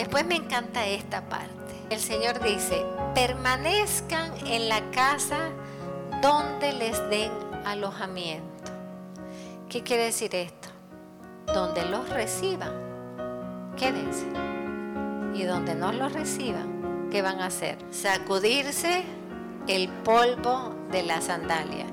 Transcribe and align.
Después 0.00 0.24
me 0.24 0.36
encanta 0.36 0.86
esta 0.86 1.28
parte. 1.28 1.74
El 1.90 2.00
Señor 2.00 2.42
dice, 2.42 2.86
permanezcan 3.14 4.32
en 4.46 4.70
la 4.70 4.80
casa 4.92 5.50
donde 6.22 6.72
les 6.72 6.98
den 7.10 7.30
alojamiento. 7.66 8.72
¿Qué 9.68 9.82
quiere 9.82 10.04
decir 10.04 10.34
esto? 10.34 10.70
Donde 11.52 11.84
los 11.84 12.08
reciban, 12.08 12.72
quédense. 13.76 14.24
Y 15.34 15.42
donde 15.42 15.74
no 15.74 15.92
los 15.92 16.14
reciban, 16.14 17.08
¿qué 17.10 17.20
van 17.20 17.40
a 17.40 17.46
hacer? 17.46 17.76
Sacudirse 17.90 19.04
el 19.68 19.90
polvo 19.90 20.76
de 20.90 21.02
la 21.02 21.20
sandalia. 21.20 21.84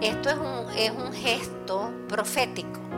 Esto 0.00 0.30
es 0.30 0.38
un, 0.38 0.78
es 0.78 0.92
un 0.92 1.12
gesto 1.12 1.92
profético. 2.08 2.89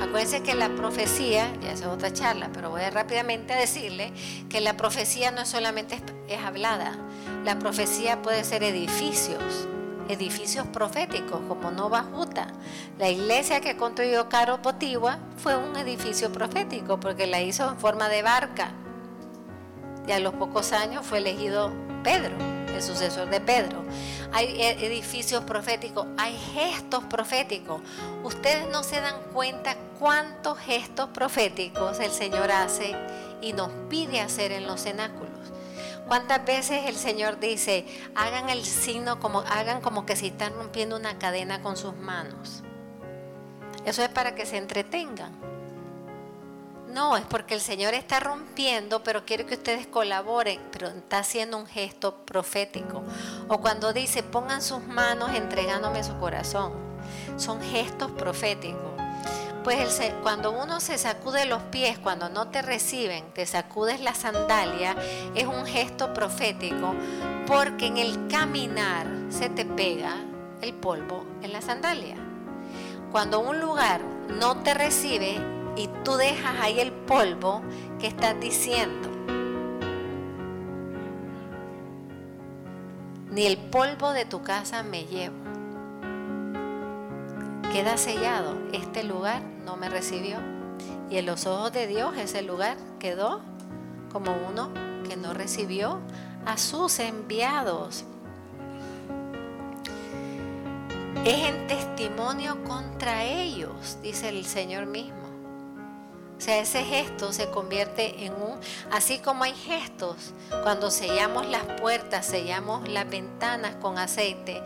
Acuérdense 0.00 0.42
que 0.42 0.54
la 0.54 0.70
profecía, 0.70 1.52
ya 1.60 1.72
es 1.72 1.84
otra 1.84 2.10
charla, 2.10 2.48
pero 2.54 2.70
voy 2.70 2.80
rápidamente 2.90 3.52
a 3.52 3.56
decirle 3.56 4.12
que 4.48 4.62
la 4.62 4.74
profecía 4.74 5.30
no 5.30 5.44
solamente 5.44 6.00
es, 6.26 6.40
hablada, 6.40 6.96
la 7.44 7.58
profecía 7.58 8.22
puede 8.22 8.42
ser 8.44 8.62
edificios, 8.62 9.68
edificios 10.08 10.66
proféticos 10.68 11.40
como 11.46 11.70
Nova 11.70 12.02
Juta. 12.02 12.46
La 12.98 13.10
iglesia 13.10 13.60
que 13.60 13.76
construyó 13.76 14.30
Caro 14.30 14.62
Potigua 14.62 15.18
fue 15.36 15.54
un 15.56 15.76
edificio 15.76 16.32
profético 16.32 16.98
porque 16.98 17.26
la 17.26 17.42
hizo 17.42 17.68
en 17.68 17.78
forma 17.78 18.08
de 18.08 18.22
barca. 18.22 18.72
Y 20.08 20.12
a 20.12 20.18
los 20.18 20.32
pocos 20.32 20.72
años 20.72 21.04
fue 21.04 21.18
elegido 21.18 21.72
Pedro, 22.02 22.34
sucesor 22.82 23.28
de 23.30 23.40
Pedro. 23.40 23.82
Hay 24.32 24.60
e, 24.60 24.86
edificios 24.86 25.44
proféticos, 25.44 26.06
hay 26.16 26.36
gestos 26.54 27.04
proféticos. 27.04 27.80
Ustedes 28.24 28.68
no 28.70 28.82
se 28.82 29.00
dan 29.00 29.16
cuenta 29.32 29.76
cuántos 29.98 30.58
gestos 30.58 31.08
proféticos 31.10 32.00
el 32.00 32.10
Señor 32.10 32.50
hace 32.50 32.94
y 33.40 33.52
nos 33.52 33.70
pide 33.88 34.20
hacer 34.20 34.52
en 34.52 34.66
los 34.66 34.82
cenáculos. 34.82 35.30
¿Cuántas 36.06 36.44
veces 36.44 36.86
el 36.86 36.96
Señor 36.96 37.38
dice, 37.38 37.86
hagan 38.16 38.50
el 38.50 38.64
signo 38.64 39.20
como 39.20 39.40
hagan 39.40 39.80
como 39.80 40.06
que 40.06 40.16
se 40.16 40.26
están 40.26 40.54
rompiendo 40.54 40.96
una 40.96 41.18
cadena 41.18 41.62
con 41.62 41.76
sus 41.76 41.94
manos? 41.94 42.62
Eso 43.84 44.02
es 44.02 44.08
para 44.08 44.34
que 44.34 44.44
se 44.44 44.56
entretengan. 44.56 45.59
No, 46.92 47.16
es 47.16 47.24
porque 47.24 47.54
el 47.54 47.60
Señor 47.60 47.94
está 47.94 48.18
rompiendo, 48.18 49.02
pero 49.04 49.24
quiere 49.24 49.46
que 49.46 49.54
ustedes 49.54 49.86
colaboren, 49.86 50.60
pero 50.72 50.88
está 50.88 51.18
haciendo 51.18 51.56
un 51.56 51.66
gesto 51.66 52.16
profético. 52.24 53.02
O 53.48 53.60
cuando 53.60 53.92
dice, 53.92 54.22
pongan 54.22 54.60
sus 54.60 54.84
manos 54.86 55.30
entregándome 55.34 56.02
su 56.02 56.18
corazón. 56.18 56.72
Son 57.36 57.62
gestos 57.62 58.10
proféticos. 58.10 58.90
Pues 59.62 60.00
cuando 60.22 60.52
uno 60.52 60.80
se 60.80 60.96
sacude 60.96 61.44
los 61.44 61.62
pies, 61.64 61.98
cuando 61.98 62.28
no 62.30 62.48
te 62.48 62.62
reciben, 62.62 63.24
te 63.34 63.44
sacudes 63.44 64.00
la 64.00 64.14
sandalia, 64.14 64.96
es 65.34 65.46
un 65.46 65.66
gesto 65.66 66.14
profético, 66.14 66.94
porque 67.46 67.86
en 67.86 67.98
el 67.98 68.26
caminar 68.28 69.06
se 69.28 69.50
te 69.50 69.66
pega 69.66 70.16
el 70.62 70.72
polvo 70.72 71.26
en 71.42 71.52
la 71.52 71.60
sandalia. 71.60 72.16
Cuando 73.12 73.40
un 73.40 73.60
lugar 73.60 74.00
no 74.28 74.62
te 74.62 74.72
recibe, 74.72 75.59
y 75.80 75.88
tú 76.04 76.16
dejas 76.16 76.56
ahí 76.60 76.78
el 76.78 76.92
polvo 76.92 77.62
que 77.98 78.06
estás 78.06 78.38
diciendo. 78.38 79.08
Ni 83.30 83.46
el 83.46 83.56
polvo 83.56 84.12
de 84.12 84.26
tu 84.26 84.42
casa 84.42 84.82
me 84.82 85.04
llevo. 85.06 85.36
Queda 87.72 87.96
sellado. 87.96 88.58
Este 88.72 89.04
lugar 89.04 89.40
no 89.64 89.76
me 89.76 89.88
recibió. 89.88 90.36
Y 91.08 91.16
en 91.16 91.24
los 91.24 91.46
ojos 91.46 91.72
de 91.72 91.86
Dios 91.86 92.14
ese 92.18 92.42
lugar 92.42 92.76
quedó 92.98 93.40
como 94.12 94.36
uno 94.50 94.70
que 95.08 95.16
no 95.16 95.32
recibió 95.32 96.00
a 96.44 96.58
sus 96.58 96.98
enviados. 96.98 98.04
Es 101.24 101.48
en 101.48 101.66
testimonio 101.68 102.62
contra 102.64 103.24
ellos, 103.24 103.98
dice 104.02 104.28
el 104.28 104.44
Señor 104.44 104.84
mismo. 104.84 105.19
O 106.40 106.42
sea, 106.42 106.58
ese 106.58 106.82
gesto 106.84 107.34
se 107.34 107.50
convierte 107.50 108.24
en 108.24 108.32
un, 108.32 108.58
así 108.90 109.18
como 109.18 109.44
hay 109.44 109.52
gestos, 109.52 110.32
cuando 110.62 110.90
sellamos 110.90 111.46
las 111.46 111.64
puertas, 111.78 112.24
sellamos 112.24 112.88
las 112.88 113.10
ventanas 113.10 113.74
con 113.74 113.98
aceite, 113.98 114.62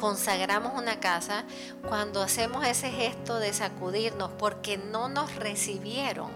consagramos 0.00 0.72
una 0.74 1.00
casa, 1.00 1.44
cuando 1.86 2.22
hacemos 2.22 2.66
ese 2.66 2.90
gesto 2.90 3.38
de 3.40 3.52
sacudirnos 3.52 4.30
porque 4.38 4.78
no 4.78 5.10
nos 5.10 5.34
recibieron, 5.34 6.30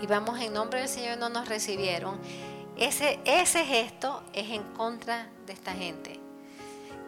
y 0.00 0.06
vamos 0.06 0.38
en 0.38 0.52
nombre 0.52 0.78
del 0.78 0.88
Señor 0.88 1.18
no 1.18 1.28
nos 1.28 1.48
recibieron, 1.48 2.20
ese, 2.76 3.18
ese 3.24 3.64
gesto 3.64 4.22
es 4.32 4.48
en 4.50 4.62
contra 4.74 5.28
de 5.44 5.54
esta 5.54 5.72
gente. 5.72 6.20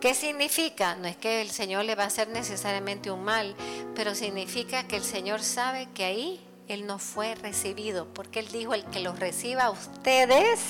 ¿Qué 0.01 0.13
significa? 0.15 0.97
No 0.97 1.07
es 1.07 1.17
que 1.17 1.41
el 1.41 1.51
Señor 1.51 1.85
le 1.85 1.95
va 1.95 2.03
a 2.03 2.07
hacer 2.09 2.27
necesariamente 2.31 3.13
un 3.13 3.23
mal, 3.23 3.55
pero 3.95 4.17
significa 4.17 4.89
que 4.89 4.97
el 4.97 5.05
Señor 5.05 5.41
sabe 5.41 5.89
que 5.95 6.05
ahí 6.05 6.50
él 6.71 6.87
no 6.87 6.99
fue 6.99 7.35
recibido, 7.35 8.07
porque 8.15 8.39
Él 8.39 8.49
dijo, 8.53 8.75
el 8.75 8.85
que 8.85 9.01
los 9.01 9.19
reciba 9.19 9.65
a 9.65 9.71
ustedes, 9.71 10.61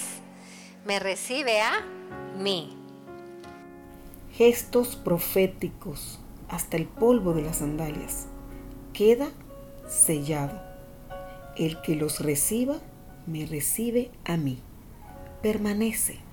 me 0.86 0.98
recibe 0.98 1.60
a 1.60 1.84
mí. 2.38 2.74
Gestos 4.32 4.96
proféticos, 4.96 6.18
hasta 6.48 6.78
el 6.78 6.86
polvo 6.86 7.34
de 7.34 7.42
las 7.42 7.58
sandalias, 7.58 8.26
queda 8.94 9.28
sellado. 9.88 10.62
El 11.56 11.82
que 11.82 11.96
los 11.96 12.20
reciba, 12.20 12.78
me 13.26 13.44
recibe 13.44 14.10
a 14.24 14.38
mí. 14.38 14.62
Permanece 15.42 16.29